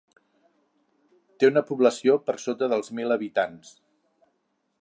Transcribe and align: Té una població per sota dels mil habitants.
Té 1.43 1.49
una 1.51 1.63
població 1.69 2.17
per 2.31 2.37
sota 2.47 2.73
dels 2.75 2.93
mil 3.01 3.17
habitants. 3.19 3.79